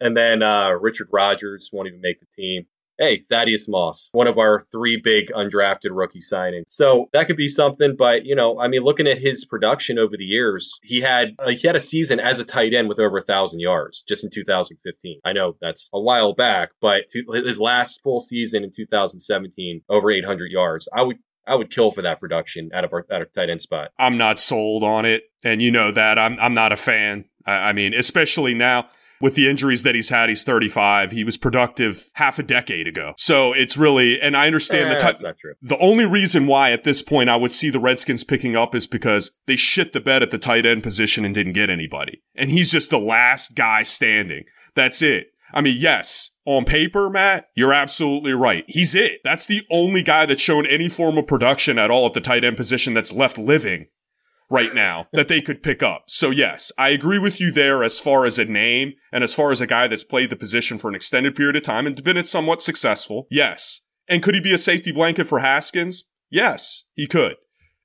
[0.00, 2.66] and then uh, Richard Rogers won't even make the team.
[2.98, 6.64] Hey, Thaddeus Moss, one of our three big undrafted rookie signings.
[6.68, 10.16] So that could be something, but you know, I mean, looking at his production over
[10.16, 13.18] the years, he had uh, he had a season as a tight end with over
[13.18, 15.20] a thousand yards just in 2015.
[15.24, 20.50] I know that's a while back, but his last full season in 2017, over 800
[20.50, 20.88] yards.
[20.92, 23.60] I would I would kill for that production out of our out of tight end
[23.60, 23.90] spot.
[23.98, 27.26] I'm not sold on it, and you know that I'm I'm not a fan.
[27.44, 28.88] I, I mean, especially now
[29.20, 30.28] with the injuries that he's had.
[30.28, 31.10] He's 35.
[31.10, 33.14] He was productive half a decade ago.
[33.16, 35.54] So it's really, and I understand Eh, the that's not true.
[35.62, 38.86] The only reason why at this point I would see the Redskins picking up is
[38.86, 42.50] because they shit the bed at the tight end position and didn't get anybody, and
[42.50, 44.44] he's just the last guy standing.
[44.74, 45.28] That's it.
[45.52, 48.64] I mean, yes, on paper, Matt, you're absolutely right.
[48.66, 49.20] He's it.
[49.24, 52.44] That's the only guy that's shown any form of production at all at the tight
[52.44, 53.86] end position that's left living
[54.50, 56.04] right now that they could pick up.
[56.08, 59.50] So yes, I agree with you there as far as a name and as far
[59.50, 62.22] as a guy that's played the position for an extended period of time and been
[62.24, 63.26] somewhat successful.
[63.30, 63.82] Yes.
[64.08, 66.08] And could he be a safety blanket for Haskins?
[66.30, 67.36] Yes, he could.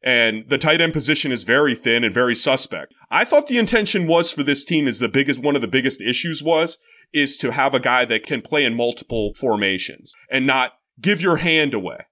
[0.03, 2.93] And the tight end position is very thin and very suspect.
[3.11, 6.01] I thought the intention was for this team is the biggest, one of the biggest
[6.01, 6.77] issues was,
[7.13, 11.37] is to have a guy that can play in multiple formations and not give your
[11.37, 12.05] hand away.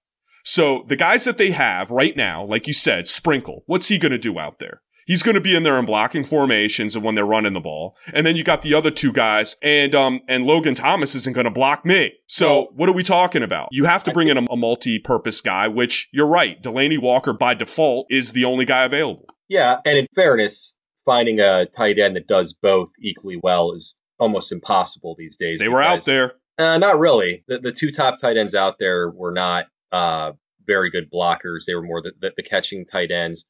[0.43, 4.12] So the guys that they have right now, like you said, Sprinkle, what's he going
[4.12, 4.82] to do out there?
[5.06, 7.97] He's going to be in there and blocking formations and when they're running the ball.
[8.13, 11.45] And then you got the other two guys and, um, and Logan Thomas isn't going
[11.45, 12.13] to block me.
[12.28, 13.69] So what are we talking about?
[13.71, 16.62] You have to bring in a, a multi-purpose guy, which you're right.
[16.62, 19.25] Delanie Walker by default is the only guy available.
[19.47, 20.75] Yeah, and in fairness,
[21.06, 25.60] finding a tight end that does both equally well is almost impossible these days.
[25.60, 26.34] They were out there.
[26.60, 27.43] Uh, not really.
[27.47, 30.34] The, the two top tight ends out there were not uh,
[30.65, 31.65] very good blockers.
[31.65, 33.45] They were more the, the, the catching tight ends.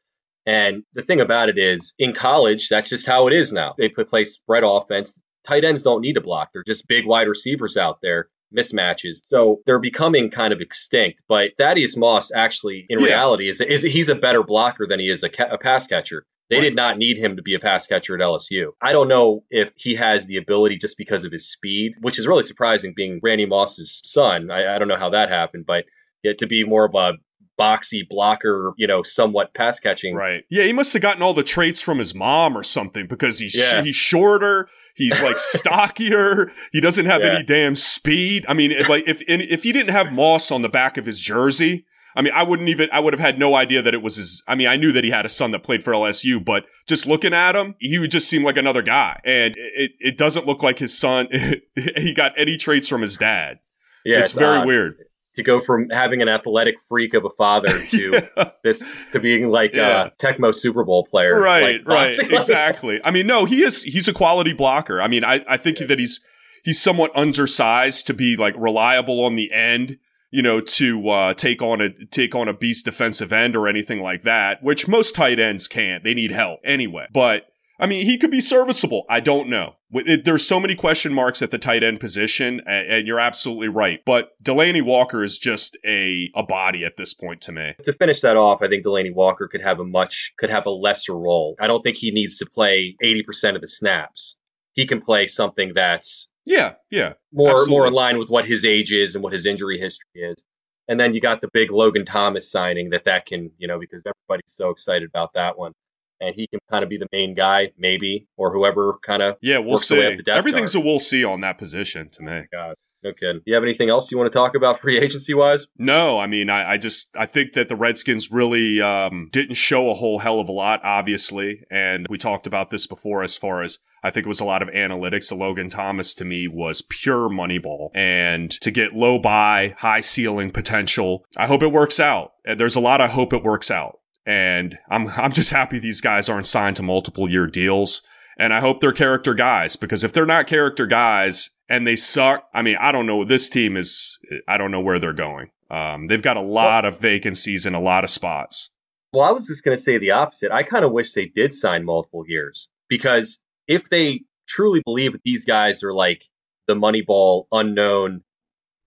[0.45, 3.75] And the thing about it is, in college, that's just how it is now.
[3.77, 5.21] They play, spread offense.
[5.45, 6.49] Tight ends don't need to block.
[6.53, 8.29] They're just big wide receivers out there.
[8.55, 9.21] mismatches.
[9.25, 11.21] So they're becoming kind of extinct.
[11.27, 13.05] But Thaddeus Moss actually, in Yeah.
[13.05, 16.25] reality, is, is he's a better blocker than he is a, ca- a pass catcher.
[16.49, 16.61] They Right.
[16.63, 18.71] did not need him to be a pass catcher at LSU.
[18.81, 22.25] I don't know if he has the ability just because of his speed, which is
[22.27, 24.49] really surprising being Randy Moss's son.
[24.49, 25.85] I, I don't know how that happened, but
[26.23, 27.17] yeah, to be more of a
[27.59, 30.15] boxy blocker, you know, somewhat pass catching.
[30.15, 30.43] Right.
[30.49, 33.53] Yeah, he must have gotten all the traits from his mom or something because he's
[33.57, 33.83] Yeah.
[33.83, 35.37] he's shorter, he's like
[35.83, 37.33] stockier, he doesn't have Yeah.
[37.33, 38.45] any damn speed.
[38.47, 41.85] I mean, like if if he didn't have Moss on the back of his jersey,
[42.15, 44.41] I mean, I wouldn't even I would have had no idea that it was his
[44.47, 47.07] I mean, I knew that he had a son that played for LSU, but just
[47.07, 49.19] looking at him, he would just seem like another guy.
[49.25, 51.27] And it it doesn't look like his son
[51.97, 53.59] he got any traits from his dad.
[54.05, 54.95] Yeah, it's, very odd weird.
[55.39, 58.51] To go from having an athletic freak of a father to Yeah.
[58.63, 60.05] this to being like Yeah.
[60.05, 61.39] a Tecmo Super Bowl player.
[61.39, 65.23] right like right exactly i mean no he is he's a quality blocker i mean
[65.23, 66.21] i, I think that he's
[66.63, 69.97] he's somewhat undersized to be like reliable on the end
[70.31, 74.01] you know to uh, take on a take on a beast defensive end or anything
[74.01, 77.47] like that which most tight ends can't they need help anyway but
[77.79, 79.05] I mean, he could be serviceable.
[79.09, 79.75] I don't know.
[79.93, 83.69] It- There's so many question marks at the tight end position, and, and you're absolutely
[83.69, 84.01] right.
[84.05, 87.75] But Delanie Walker is just a a body at this point to me.
[87.83, 90.71] to finish that off, I think Delanie Walker could have a much could have a
[90.71, 91.55] lesser role.
[91.59, 94.35] I don't think he needs to play 80% of the snaps.
[94.73, 97.13] He can play something that's Yeah, yeah.
[97.33, 97.71] more Absolutely.
[97.77, 100.45] more in line with what his age is and what his injury history is.
[100.87, 104.03] And then you got the big Logan Thomas signing that that can, you know, because
[104.05, 105.73] everybody's so excited about that one.
[106.21, 109.37] And he can kind of be the main guy, maybe, or whoever kind of.
[109.41, 110.31] Yeah, we'll works the way up see.
[110.31, 110.83] Everything's chart.
[110.83, 112.41] a we'll see on that position to me.
[112.51, 113.41] God, no kidding.
[113.45, 115.67] You have anything else you want to talk about free agency wise?
[115.77, 119.89] No, I mean, I, I just I think that the Redskins really um, didn't show
[119.89, 123.23] a whole hell of a lot, obviously, and we talked about this before.
[123.23, 125.29] As far as I think it was a lot of analytics.
[125.29, 130.51] The Logan Thomas to me was pure Moneyball, and to get low buy, high ceiling
[130.51, 131.25] potential.
[131.37, 132.33] I hope it works out.
[132.45, 133.01] And There's a lot.
[133.01, 136.83] I hope it works out, and I'm I'm just happy these guys aren't signed to
[136.83, 138.03] multiple year deals.
[138.37, 142.47] And I hope they're character guys because if they're not character guys and they suck,
[142.53, 143.25] I mean, I don't know.
[143.25, 145.49] This team is, I don't know where they're going.
[145.69, 148.69] Um, they've got a lot of vacancies in a lot of spots.
[149.11, 150.53] Well, I was just going to say the opposite.
[150.53, 155.23] I kind of wish they did sign multiple years because if they truly believe that
[155.23, 156.23] these guys are like
[156.67, 158.23] the Moneyball unknown,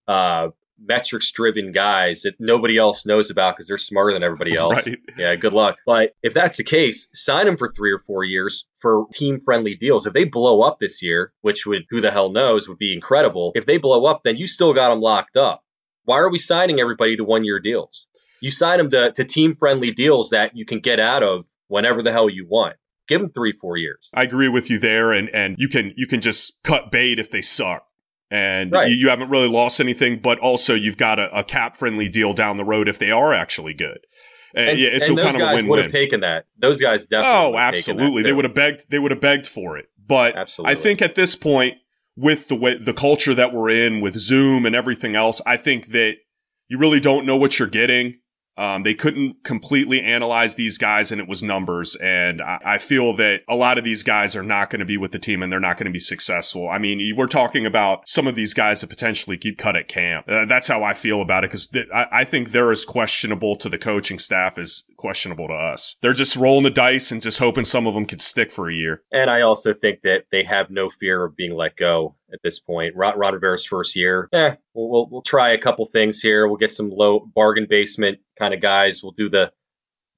[0.09, 4.87] uh, metrics driven guys that nobody else knows about because they're smarter than everybody else.
[4.87, 4.99] Right.
[5.17, 5.79] Yeah, good luck.
[5.87, 9.75] But if that's the case, sign them for three or four years for team friendly
[9.75, 10.07] deals.
[10.07, 13.53] If they blow up this year, which would, who the hell knows, would be incredible.
[13.55, 15.63] If they blow up, then you still got them locked up.
[16.05, 18.09] Why are we signing everybody to one year deals?
[18.41, 22.03] You sign them to, to team friendly deals that you can get out of whenever
[22.03, 22.77] the hell you want.
[23.09, 24.11] Give them three, four years.
[24.15, 27.31] I agree with you there, and and you can you can just cut bait if
[27.31, 27.85] they suck,
[28.33, 28.88] and Right.
[28.90, 30.18] you, you haven't really lost anything.
[30.18, 33.35] But also, you've got a, a cap friendly deal down the road if they are
[33.35, 33.99] actually good.
[34.55, 36.21] And, And, yeah, it's and a those kind of a guys win would have taken
[36.21, 36.47] that.
[36.59, 37.38] Those guys definitely.
[37.38, 38.23] Oh, would have taken that, absolutely.
[38.23, 38.85] They would have begged.
[38.88, 39.88] They would have begged for it.
[40.05, 40.73] But Absolutely.
[40.73, 41.77] I think at this point,
[42.16, 45.88] with the way the culture that we're in, with Zoom and everything else, I think
[45.88, 46.16] that
[46.68, 48.18] you really don't know what you're getting.
[48.57, 51.97] Um, they couldn't completely analyze these guys, and it was numbers.
[51.97, 54.99] And I, I feel that a lot of these guys are not going to be
[54.99, 56.69] with the team, and they're not going to be successful.
[56.69, 60.27] I mean, we're talking about some of these guys that potentially keep cut at camp.
[60.29, 63.57] Uh, that's how I feel about it because th- I, I think they're as questionable
[63.57, 65.97] to the coaching staff as questionable to us.
[66.01, 68.75] They're just rolling the dice and just hoping some of them could stick for a
[68.75, 69.03] year.
[69.11, 72.61] And I also think that they have no fear of being let go at this
[72.61, 72.95] point.
[72.95, 76.47] Ron, Ron Rivera's first year, eh, we'll, we'll, we'll try a couple things here.
[76.47, 79.03] We'll get some low bargain basement kind of guys.
[79.03, 79.53] We'll do the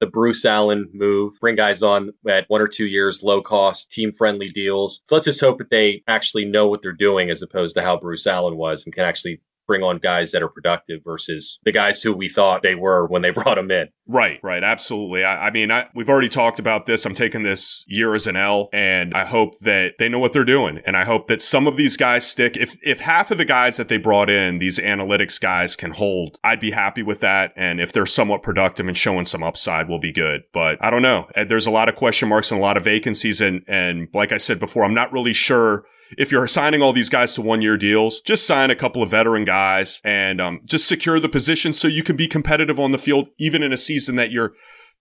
[0.01, 4.11] the Bruce Allen move, bring guys on at one or two years, low cost, team
[4.11, 5.01] friendly deals.
[5.05, 7.97] So let's just hope that they actually know what they're doing as opposed to how
[7.97, 12.01] Bruce Allen was and can actually bring on guys that are productive versus the guys
[12.01, 13.89] who we thought they were when they brought them in.
[14.07, 15.23] Right, right, absolutely.
[15.23, 17.05] I, I mean, I, we've already talked about this.
[17.05, 20.45] I'm taking this year as an L, and I hope that they know what they're
[20.45, 22.55] doing, and I hope that some of these guys stick.
[22.55, 26.37] If if half of the guys that they brought in, these analytics guys, can hold,
[26.43, 27.53] I'd be happy with that.
[27.55, 30.43] And if they're somewhat productive and showing some upside, we'll be good.
[30.53, 31.27] But I don't know.
[31.47, 34.37] There's a lot of question marks and a lot of vacancies, and and like I
[34.37, 35.85] said before, I'm not really sure
[36.17, 39.09] if you're signing all these guys to one year deals, just sign a couple of
[39.09, 42.97] veteran guys and um, just secure the position so you can be competitive on the
[42.97, 44.53] field, even in a season that you're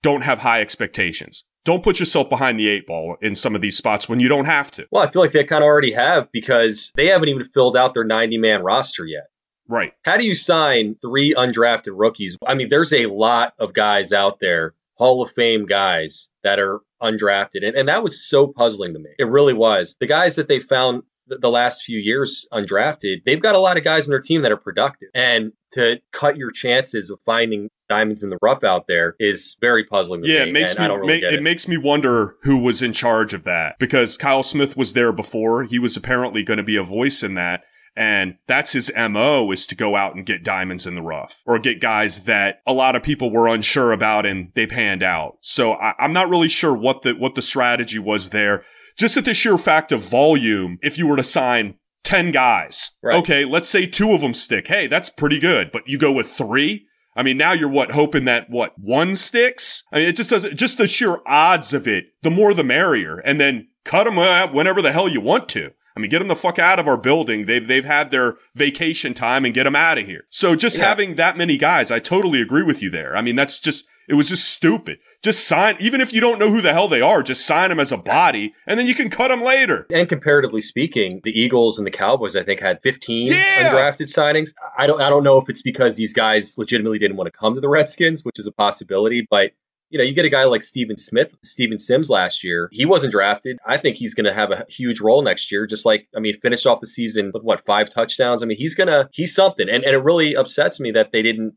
[0.02, 1.44] don't have high expectations.
[1.64, 4.44] Don't put yourself behind the eight ball in some of these spots when you don't
[4.44, 4.86] have to.
[4.90, 7.94] Well, I feel like they kind of already have because they haven't even filled out
[7.94, 9.24] their 90 man roster yet.
[9.66, 9.92] Right.
[10.04, 12.36] How do you sign three undrafted rookies?
[12.46, 16.80] I mean, there's a lot of guys out there, Hall of Fame guys that are
[17.02, 17.66] undrafted.
[17.66, 19.10] And, and that was so puzzling to me.
[19.18, 19.96] It really was.
[20.00, 23.76] The guys that they found the, the last few years undrafted, they've got a lot
[23.76, 25.08] of guys in their team that are productive.
[25.14, 29.84] And to cut your chances of finding diamonds in the rough out there is very
[29.84, 30.22] puzzling.
[30.22, 31.42] To Yeah, me, it makes and me I don't really ma- get it.
[31.42, 35.64] makes me wonder who was in charge of that because Kyle Smith was there before.
[35.64, 37.64] He was apparently going to be a voice in that.
[37.96, 41.58] And that's his MO is to go out and get diamonds in the rough or
[41.58, 45.36] get guys that a lot of people were unsure about and they panned out.
[45.40, 48.64] So I, I'm not really sure what the, what the strategy was there.
[48.96, 53.16] Just at the sheer fact of volume, if you were to sign 10 guys, Right.
[53.16, 54.66] okay, let's say two of them stick.
[54.66, 55.70] Hey, that's pretty good.
[55.72, 56.86] But you go with three?
[57.16, 59.84] I mean, now you're what, hoping that what, one sticks?
[59.92, 63.18] I mean, it just doesn't, just the sheer odds of it, the more the merrier.
[63.18, 65.70] And then cut them out uh, whenever the hell you want to.
[65.96, 67.46] I mean, get them the fuck out of our building.
[67.46, 70.24] They've, they've had their vacation time and get them out of here.
[70.28, 70.88] So just Yeah.
[70.88, 73.16] having that many guys, I totally agree with you there.
[73.16, 74.98] I mean, that's just, it was just stupid.
[75.22, 77.78] Just sign, even if you don't know who the hell they are, just sign them
[77.80, 79.86] as a body and then you can cut them later.
[79.90, 83.70] And comparatively speaking, the Eagles and the Cowboys, I think, had 15 Yeah.
[83.70, 84.50] undrafted signings.
[84.76, 87.54] I don't, I don't know if it's because these guys legitimately didn't want to come
[87.54, 89.26] to the Redskins, which is a possibility.
[89.30, 89.52] But
[89.94, 92.68] you know, you get a guy like Steven Smith, Steven Sims last year.
[92.72, 93.58] He wasn't drafted.
[93.64, 95.68] I think he's going to have a huge role next year.
[95.68, 98.42] Just like, I mean, finished off the season with what five touchdowns.
[98.42, 99.68] I mean, he's gonna, he's something.
[99.68, 101.54] And and it really upsets me that they didn't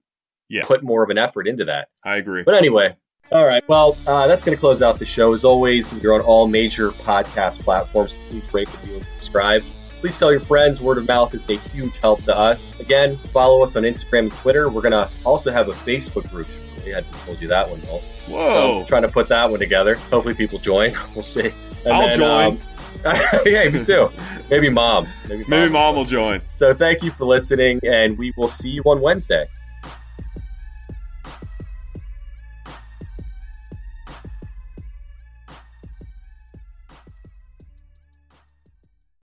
[0.49, 0.61] Yeah.
[0.65, 1.87] put more of an effort into that.
[2.05, 2.43] I agree.
[2.43, 2.95] But anyway,
[3.31, 3.67] all right.
[3.67, 5.33] Well, uh, that's going to close out the show.
[5.33, 8.15] As always, you're on all major podcast platforms.
[8.29, 9.63] Please rate, review, and subscribe.
[9.99, 10.79] Please tell your friends.
[10.79, 12.69] Word of mouth is a huge help to us.
[12.79, 14.69] Again, follow us on Instagram and Twitter.
[14.69, 16.47] We're going to also have a Facebook group.
[16.93, 18.03] I hadn't told you that one, Walt.
[18.27, 18.81] Whoa.
[18.81, 19.95] So, trying to put that one together.
[19.95, 20.93] Hopefully, people join.
[21.15, 21.51] We'll see.
[21.85, 22.47] And I'll join.
[22.47, 22.59] um,
[23.45, 24.11] yeah, me too.
[24.49, 25.07] Maybe mom.
[25.27, 26.41] Maybe, Maybe will mom will join.
[26.49, 29.47] So thank you for listening, and we will see you on Wednesday.